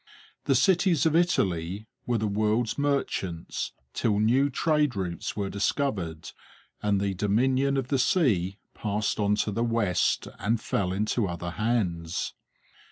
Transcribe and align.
The 0.45 0.55
cities 0.55 1.05
of 1.05 1.15
Italy 1.15 1.85
were 2.07 2.17
the 2.17 2.25
world's 2.27 2.75
merchants 2.75 3.71
till 3.93 4.17
new 4.17 4.49
trade 4.49 4.95
routes 4.95 5.35
were 5.35 5.47
discovered 5.47 6.31
and 6.81 6.99
the 6.99 7.13
dominion 7.13 7.77
of 7.77 7.89
the 7.89 7.99
sea 7.99 8.57
passed 8.73 9.19
on 9.19 9.35
to 9.35 9.51
the 9.51 9.63
west 9.63 10.27
and 10.39 10.59
fell 10.59 10.91
into 10.91 11.27
other 11.27 11.51
hands. 11.51 12.33